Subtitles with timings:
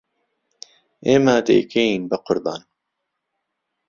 [1.05, 2.61] ئێمه دهیکهین به قوربان